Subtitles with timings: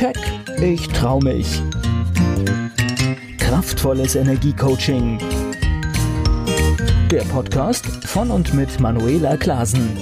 [0.00, 0.16] Keck,
[0.62, 1.60] ich trau mich.
[3.36, 5.18] Kraftvolles Energiecoaching.
[7.10, 9.94] Der Podcast von und mit Manuela Klasen.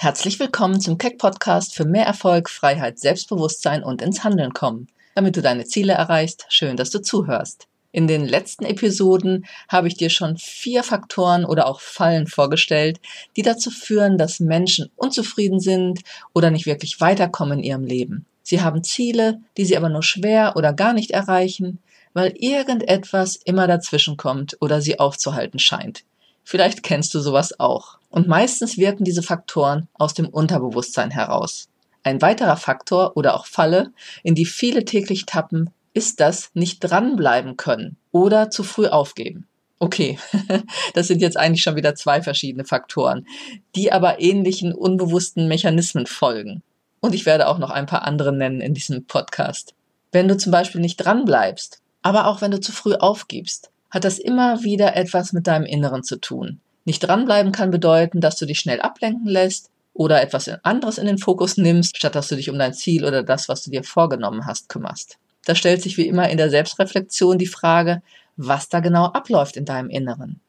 [0.00, 4.88] Herzlich willkommen zum Keck Podcast für mehr Erfolg, Freiheit, Selbstbewusstsein und ins Handeln kommen.
[5.14, 7.68] Damit du deine Ziele erreichst, schön, dass du zuhörst.
[7.92, 12.98] In den letzten Episoden habe ich dir schon vier Faktoren oder auch Fallen vorgestellt,
[13.36, 16.00] die dazu führen, dass Menschen unzufrieden sind
[16.32, 18.26] oder nicht wirklich weiterkommen in ihrem Leben.
[18.44, 21.80] Sie haben Ziele, die sie aber nur schwer oder gar nicht erreichen,
[22.12, 26.04] weil irgendetwas immer dazwischen kommt oder sie aufzuhalten scheint.
[26.44, 27.98] Vielleicht kennst du sowas auch.
[28.10, 31.68] Und meistens wirken diese Faktoren aus dem Unterbewusstsein heraus.
[32.04, 37.56] Ein weiterer Faktor oder auch Falle, in die viele täglich tappen, ist das nicht dranbleiben
[37.56, 39.46] können oder zu früh aufgeben.
[39.78, 40.18] Okay,
[40.94, 43.26] das sind jetzt eigentlich schon wieder zwei verschiedene Faktoren,
[43.74, 46.62] die aber ähnlichen unbewussten Mechanismen folgen.
[47.04, 49.74] Und ich werde auch noch ein paar andere nennen in diesem Podcast.
[50.10, 54.18] Wenn du zum Beispiel nicht dranbleibst, aber auch wenn du zu früh aufgibst, hat das
[54.18, 56.60] immer wieder etwas mit deinem Inneren zu tun.
[56.86, 61.18] Nicht dranbleiben kann bedeuten, dass du dich schnell ablenken lässt oder etwas anderes in den
[61.18, 64.46] Fokus nimmst, statt dass du dich um dein Ziel oder das, was du dir vorgenommen
[64.46, 65.18] hast, kümmerst.
[65.44, 68.00] Da stellt sich wie immer in der Selbstreflexion die Frage,
[68.38, 70.40] was da genau abläuft in deinem Inneren.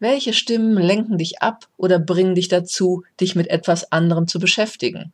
[0.00, 5.12] Welche Stimmen lenken dich ab oder bringen dich dazu, dich mit etwas anderem zu beschäftigen?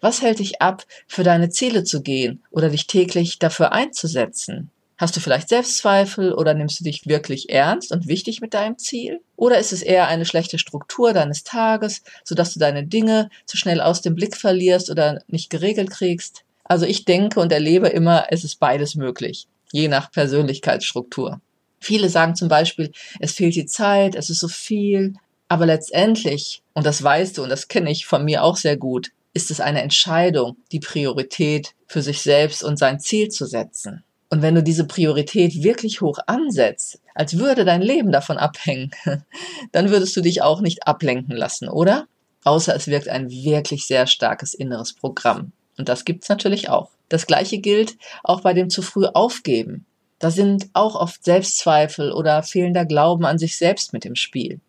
[0.00, 4.70] Was hält dich ab, für deine Ziele zu gehen oder dich täglich dafür einzusetzen?
[4.96, 9.20] Hast du vielleicht Selbstzweifel oder nimmst du dich wirklich ernst und wichtig mit deinem Ziel?
[9.36, 13.80] Oder ist es eher eine schlechte Struktur deines Tages, sodass du deine Dinge zu schnell
[13.80, 16.44] aus dem Blick verlierst oder nicht geregelt kriegst?
[16.64, 21.40] Also ich denke und erlebe immer, es ist beides möglich, je nach Persönlichkeitsstruktur.
[21.80, 25.14] Viele sagen zum Beispiel, es fehlt die Zeit, es ist so viel,
[25.48, 29.10] aber letztendlich, und das weißt du und das kenne ich von mir auch sehr gut,
[29.32, 34.04] ist es eine Entscheidung, die Priorität für sich selbst und sein Ziel zu setzen.
[34.28, 38.92] Und wenn du diese Priorität wirklich hoch ansetzt, als würde dein Leben davon abhängen,
[39.72, 42.06] dann würdest du dich auch nicht ablenken lassen, oder?
[42.44, 45.52] Außer es wirkt ein wirklich sehr starkes inneres Programm.
[45.76, 46.90] Und das gibt's natürlich auch.
[47.08, 49.84] Das gleiche gilt auch bei dem zu früh aufgeben.
[50.20, 54.60] Da sind auch oft Selbstzweifel oder fehlender Glauben an sich selbst mit im Spiel.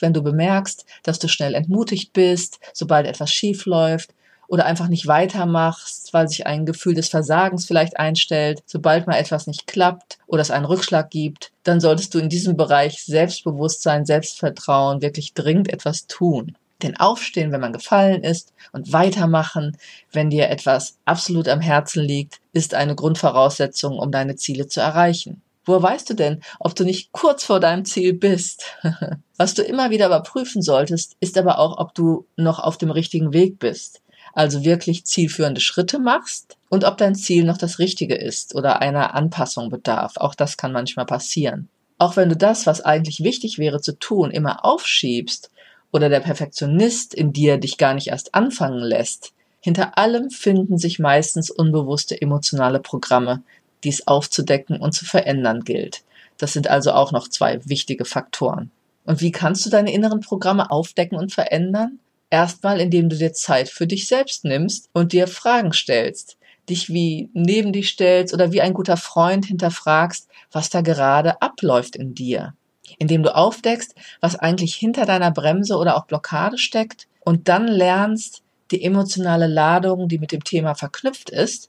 [0.00, 4.10] Wenn du bemerkst, dass du schnell entmutigt bist, sobald etwas schief läuft
[4.48, 9.46] oder einfach nicht weitermachst, weil sich ein Gefühl des Versagens vielleicht einstellt, sobald mal etwas
[9.46, 15.02] nicht klappt oder es einen Rückschlag gibt, dann solltest du in diesem Bereich Selbstbewusstsein, Selbstvertrauen
[15.02, 16.56] wirklich dringend etwas tun.
[16.82, 19.78] Denn aufstehen, wenn man gefallen ist und weitermachen,
[20.12, 25.42] wenn dir etwas absolut am Herzen liegt, ist eine Grundvoraussetzung, um deine Ziele zu erreichen.
[25.66, 28.76] Woher weißt du denn, ob du nicht kurz vor deinem Ziel bist?
[29.36, 33.32] Was du immer wieder überprüfen solltest, ist aber auch, ob du noch auf dem richtigen
[33.32, 34.00] Weg bist.
[34.32, 39.14] Also wirklich zielführende Schritte machst und ob dein Ziel noch das Richtige ist oder einer
[39.14, 40.16] Anpassung bedarf.
[40.16, 41.68] Auch das kann manchmal passieren.
[41.98, 45.50] Auch wenn du das, was eigentlich wichtig wäre zu tun, immer aufschiebst
[45.90, 50.98] oder der Perfektionist in dir dich gar nicht erst anfangen lässt, hinter allem finden sich
[50.98, 53.42] meistens unbewusste emotionale Programme,
[53.86, 56.02] die es aufzudecken und zu verändern gilt.
[56.38, 58.72] Das sind also auch noch zwei wichtige Faktoren.
[59.04, 62.00] Und wie kannst du deine inneren Programme aufdecken und verändern?
[62.30, 66.36] Erstmal, indem du dir Zeit für dich selbst nimmst und dir Fragen stellst,
[66.68, 71.94] dich wie neben dich stellst oder wie ein guter Freund hinterfragst, was da gerade abläuft
[71.94, 72.54] in dir
[72.98, 78.42] indem du aufdeckst, was eigentlich hinter deiner Bremse oder auch Blockade steckt und dann lernst,
[78.70, 81.68] die emotionale Ladung, die mit dem Thema verknüpft ist,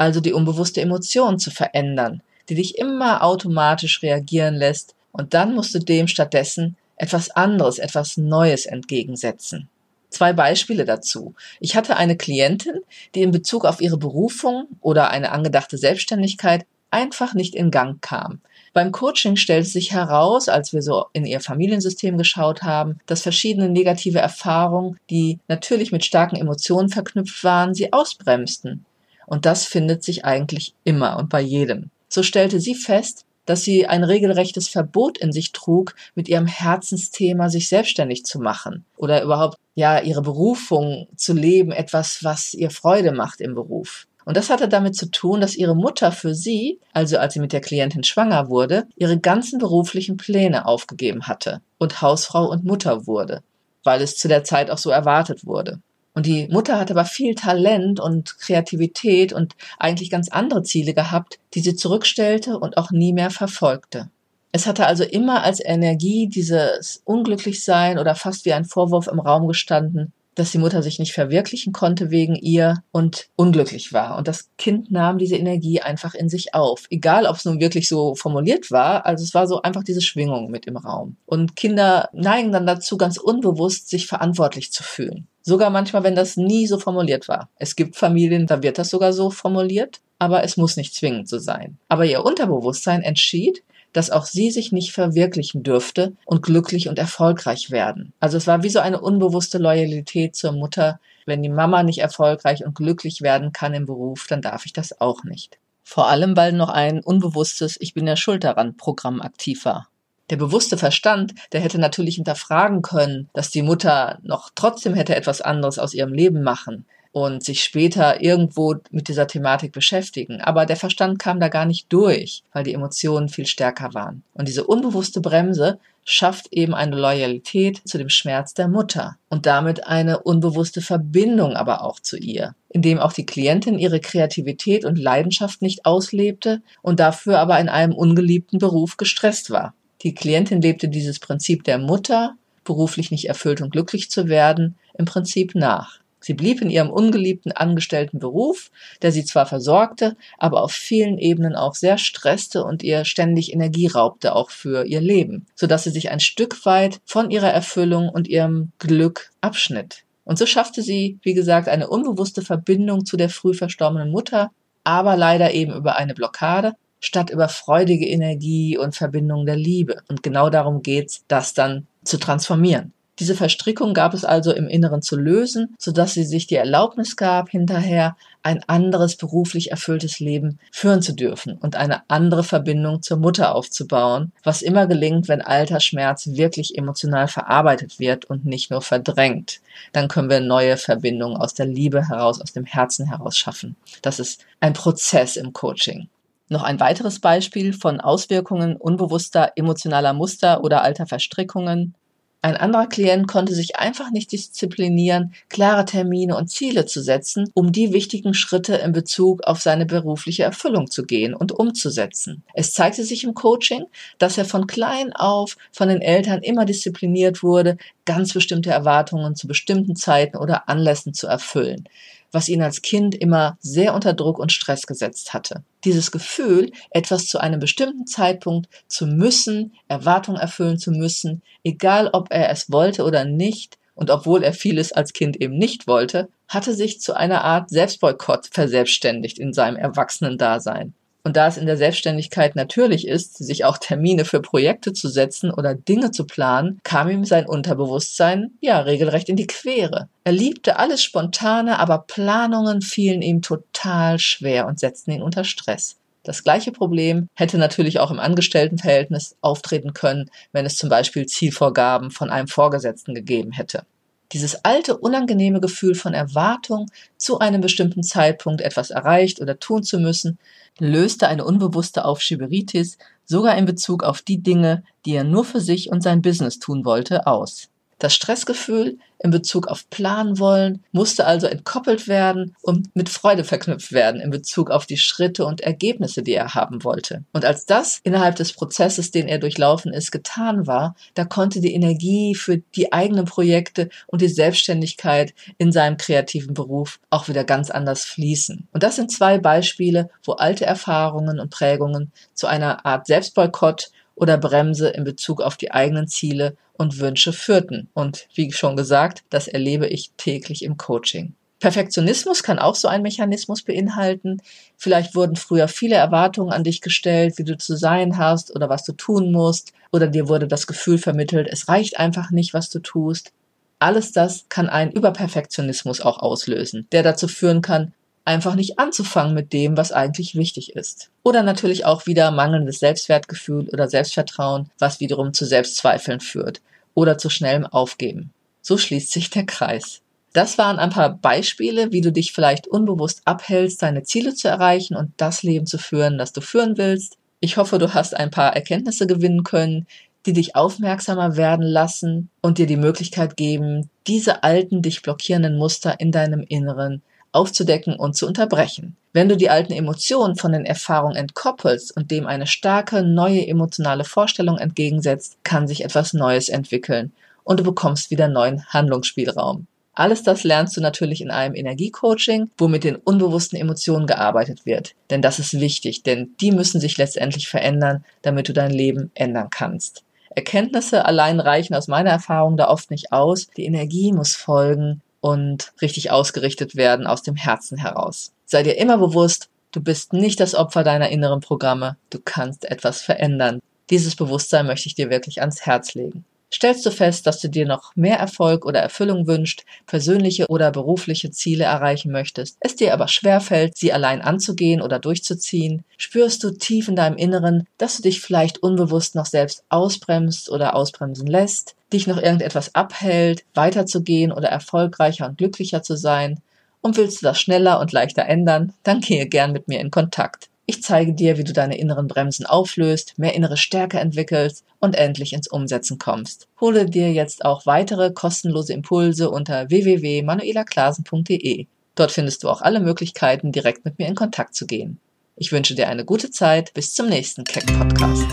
[0.00, 5.74] also die unbewusste Emotion zu verändern, die dich immer automatisch reagieren lässt und dann musst
[5.74, 9.68] du dem stattdessen etwas anderes, etwas Neues entgegensetzen.
[10.08, 11.34] Zwei Beispiele dazu.
[11.60, 12.80] Ich hatte eine Klientin,
[13.14, 18.40] die in Bezug auf ihre Berufung oder eine angedachte Selbstständigkeit einfach nicht in Gang kam.
[18.72, 23.68] Beim Coaching stellte sich heraus, als wir so in ihr Familiensystem geschaut haben, dass verschiedene
[23.68, 28.86] negative Erfahrungen, die natürlich mit starken Emotionen verknüpft waren, sie ausbremsten.
[29.30, 31.90] Und das findet sich eigentlich immer und bei jedem.
[32.08, 37.48] So stellte sie fest, dass sie ein regelrechtes Verbot in sich trug, mit ihrem Herzensthema
[37.48, 43.12] sich selbstständig zu machen oder überhaupt ja ihre Berufung zu leben, etwas, was ihr Freude
[43.12, 44.08] macht im Beruf.
[44.24, 47.52] Und das hatte damit zu tun, dass ihre Mutter für sie, also als sie mit
[47.52, 53.44] der Klientin schwanger wurde, ihre ganzen beruflichen Pläne aufgegeben hatte und Hausfrau und Mutter wurde,
[53.84, 55.78] weil es zu der Zeit auch so erwartet wurde.
[56.14, 61.38] Und die Mutter hatte aber viel Talent und Kreativität und eigentlich ganz andere Ziele gehabt,
[61.54, 64.10] die sie zurückstellte und auch nie mehr verfolgte.
[64.52, 69.46] Es hatte also immer als Energie dieses Unglücklichsein oder fast wie ein Vorwurf im Raum
[69.46, 74.18] gestanden, dass die Mutter sich nicht verwirklichen konnte wegen ihr und unglücklich war.
[74.18, 76.86] Und das Kind nahm diese Energie einfach in sich auf.
[76.90, 80.50] Egal, ob es nun wirklich so formuliert war, also es war so einfach diese Schwingung
[80.50, 81.16] mit im Raum.
[81.26, 85.28] Und Kinder neigen dann dazu, ganz unbewusst sich verantwortlich zu fühlen.
[85.42, 87.48] Sogar manchmal, wenn das nie so formuliert war.
[87.56, 91.38] Es gibt Familien, da wird das sogar so formuliert, aber es muss nicht zwingend so
[91.38, 91.78] sein.
[91.88, 97.70] Aber ihr Unterbewusstsein entschied, dass auch sie sich nicht verwirklichen dürfte und glücklich und erfolgreich
[97.70, 98.12] werden.
[98.20, 101.00] Also es war wie so eine unbewusste Loyalität zur Mutter.
[101.26, 105.00] Wenn die Mama nicht erfolgreich und glücklich werden kann im Beruf, dann darf ich das
[105.00, 105.58] auch nicht.
[105.82, 109.88] Vor allem, weil noch ein unbewusstes Ich bin ja schuld daran Programm aktiv war.
[110.30, 115.40] Der bewusste Verstand, der hätte natürlich hinterfragen können, dass die Mutter noch trotzdem hätte etwas
[115.40, 120.40] anderes aus ihrem Leben machen und sich später irgendwo mit dieser Thematik beschäftigen.
[120.40, 124.22] Aber der Verstand kam da gar nicht durch, weil die Emotionen viel stärker waren.
[124.32, 129.86] Und diese unbewusste Bremse schafft eben eine Loyalität zu dem Schmerz der Mutter und damit
[129.86, 135.60] eine unbewusste Verbindung aber auch zu ihr, indem auch die Klientin ihre Kreativität und Leidenschaft
[135.62, 139.74] nicht auslebte und dafür aber in einem ungeliebten Beruf gestresst war.
[140.02, 145.04] Die Klientin lebte dieses Prinzip der Mutter, beruflich nicht erfüllt und glücklich zu werden, im
[145.04, 146.00] Prinzip nach.
[146.20, 148.70] Sie blieb in ihrem ungeliebten angestellten Beruf,
[149.00, 153.86] der sie zwar versorgte, aber auf vielen Ebenen auch sehr stresste und ihr ständig Energie
[153.86, 158.28] raubte, auch für ihr Leben, sodass sie sich ein Stück weit von ihrer Erfüllung und
[158.28, 160.04] ihrem Glück abschnitt.
[160.24, 164.50] Und so schaffte sie, wie gesagt, eine unbewusste Verbindung zu der früh verstorbenen Mutter,
[164.84, 170.02] aber leider eben über eine Blockade, statt über freudige Energie und Verbindung der Liebe.
[170.08, 172.92] Und genau darum geht's, das dann zu transformieren.
[173.20, 177.50] Diese Verstrickung gab es also im Inneren zu lösen, sodass sie sich die Erlaubnis gab,
[177.50, 183.54] hinterher ein anderes beruflich erfülltes Leben führen zu dürfen und eine andere Verbindung zur Mutter
[183.54, 189.60] aufzubauen, was immer gelingt, wenn alter Schmerz wirklich emotional verarbeitet wird und nicht nur verdrängt.
[189.92, 193.76] Dann können wir neue Verbindungen aus der Liebe heraus, aus dem Herzen heraus schaffen.
[194.00, 196.08] Das ist ein Prozess im Coaching.
[196.50, 201.94] Noch ein weiteres Beispiel von Auswirkungen unbewusster emotionaler Muster oder alter Verstrickungen
[202.42, 207.70] ein anderer Klient konnte sich einfach nicht disziplinieren, klare Termine und Ziele zu setzen, um
[207.70, 212.42] die wichtigen Schritte in Bezug auf seine berufliche Erfüllung zu gehen und umzusetzen.
[212.54, 213.84] Es zeigte sich im Coaching,
[214.16, 217.76] dass er von klein auf von den Eltern immer diszipliniert wurde,
[218.06, 221.86] ganz bestimmte Erwartungen zu bestimmten Zeiten oder Anlässen zu erfüllen
[222.32, 225.62] was ihn als Kind immer sehr unter Druck und Stress gesetzt hatte.
[225.84, 232.28] Dieses Gefühl, etwas zu einem bestimmten Zeitpunkt zu müssen, Erwartungen erfüllen zu müssen, egal ob
[232.30, 236.74] er es wollte oder nicht, und obwohl er vieles als Kind eben nicht wollte, hatte
[236.74, 240.94] sich zu einer Art Selbstboykott verselbstständigt in seinem Erwachsenen-Dasein.
[241.22, 245.50] Und da es in der Selbstständigkeit natürlich ist, sich auch Termine für Projekte zu setzen
[245.50, 250.08] oder Dinge zu planen, kam ihm sein Unterbewusstsein ja regelrecht in die Quere.
[250.24, 255.96] Er liebte alles Spontane, aber Planungen fielen ihm total schwer und setzten ihn unter Stress.
[256.22, 262.10] Das gleiche Problem hätte natürlich auch im Angestelltenverhältnis auftreten können, wenn es zum Beispiel Zielvorgaben
[262.10, 263.84] von einem Vorgesetzten gegeben hätte.
[264.32, 266.86] Dieses alte, unangenehme Gefühl von Erwartung,
[267.16, 270.38] zu einem bestimmten Zeitpunkt etwas erreicht oder tun zu müssen,
[270.78, 275.90] löste eine unbewusste Aufschieberitis sogar in Bezug auf die Dinge, die er nur für sich
[275.90, 277.68] und sein Business tun wollte, aus.
[278.00, 283.92] Das Stressgefühl in Bezug auf planen wollen musste also entkoppelt werden und mit Freude verknüpft
[283.92, 287.24] werden in Bezug auf die Schritte und Ergebnisse, die er haben wollte.
[287.34, 291.74] Und als das innerhalb des Prozesses, den er durchlaufen ist, getan war, da konnte die
[291.74, 297.70] Energie für die eigenen Projekte und die Selbstständigkeit in seinem kreativen Beruf auch wieder ganz
[297.70, 298.66] anders fließen.
[298.72, 303.90] Und das sind zwei Beispiele, wo alte Erfahrungen und Prägungen zu einer Art Selbstboykott
[304.20, 307.88] oder Bremse in Bezug auf die eigenen Ziele und Wünsche führten.
[307.94, 311.34] Und wie schon gesagt, das erlebe ich täglich im Coaching.
[311.58, 314.42] Perfektionismus kann auch so ein Mechanismus beinhalten.
[314.76, 318.84] Vielleicht wurden früher viele Erwartungen an dich gestellt, wie du zu sein hast oder was
[318.84, 319.72] du tun musst.
[319.90, 323.32] Oder dir wurde das Gefühl vermittelt, es reicht einfach nicht, was du tust.
[323.78, 327.92] Alles das kann einen Überperfektionismus auch auslösen, der dazu führen kann,
[328.30, 331.10] einfach nicht anzufangen mit dem, was eigentlich wichtig ist.
[331.24, 336.60] Oder natürlich auch wieder mangelndes Selbstwertgefühl oder Selbstvertrauen, was wiederum zu Selbstzweifeln führt
[336.94, 338.30] oder zu schnellem Aufgeben.
[338.62, 340.00] So schließt sich der Kreis.
[340.32, 344.94] Das waren ein paar Beispiele, wie du dich vielleicht unbewusst abhältst, deine Ziele zu erreichen
[344.94, 347.16] und das Leben zu führen, das du führen willst.
[347.40, 349.88] Ich hoffe, du hast ein paar Erkenntnisse gewinnen können,
[350.26, 355.98] die dich aufmerksamer werden lassen und dir die Möglichkeit geben, diese alten, dich blockierenden Muster
[355.98, 358.96] in deinem Inneren aufzudecken und zu unterbrechen.
[359.12, 364.04] Wenn du die alten Emotionen von den Erfahrungen entkoppelst und dem eine starke neue emotionale
[364.04, 367.12] Vorstellung entgegensetzt, kann sich etwas Neues entwickeln
[367.44, 369.66] und du bekommst wieder neuen Handlungsspielraum.
[369.92, 374.94] Alles das lernst du natürlich in einem Energiecoaching, wo mit den unbewussten Emotionen gearbeitet wird.
[375.10, 379.50] Denn das ist wichtig, denn die müssen sich letztendlich verändern, damit du dein Leben ändern
[379.50, 380.04] kannst.
[380.34, 383.48] Erkenntnisse allein reichen aus meiner Erfahrung da oft nicht aus.
[383.56, 388.32] Die Energie muss folgen und richtig ausgerichtet werden aus dem Herzen heraus.
[388.46, 391.96] Sei dir immer bewusst, du bist nicht das Opfer deiner inneren Programme.
[392.10, 393.60] Du kannst etwas verändern.
[393.90, 396.24] Dieses Bewusstsein möchte ich dir wirklich ans Herz legen.
[396.52, 401.30] Stellst du fest, dass du dir noch mehr Erfolg oder Erfüllung wünscht, persönliche oder berufliche
[401.30, 406.88] Ziele erreichen möchtest, es dir aber schwerfällt, sie allein anzugehen oder durchzuziehen, spürst du tief
[406.88, 412.06] in deinem Inneren, dass du dich vielleicht unbewusst noch selbst ausbremst oder ausbremsen lässt, dich
[412.08, 416.40] noch irgendetwas abhält, weiterzugehen oder erfolgreicher und glücklicher zu sein,
[416.82, 420.49] und willst du das schneller und leichter ändern, dann gehe gern mit mir in Kontakt.
[420.70, 425.32] Ich zeige dir, wie du deine inneren Bremsen auflöst, mehr innere Stärke entwickelst und endlich
[425.32, 426.46] ins Umsetzen kommst.
[426.60, 431.66] Hole dir jetzt auch weitere kostenlose Impulse unter www.manuelaklasen.de.
[431.96, 435.00] Dort findest du auch alle Möglichkeiten, direkt mit mir in Kontakt zu gehen.
[435.34, 436.72] Ich wünsche dir eine gute Zeit.
[436.72, 438.28] Bis zum nächsten Keck Podcast.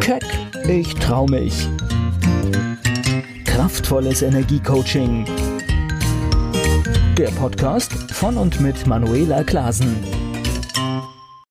[0.00, 0.24] Keck,
[0.68, 1.54] ich trau mich.
[3.44, 5.26] Kraftvolles Energiecoaching.
[7.16, 10.23] Der Podcast von und mit Manuela Klasen.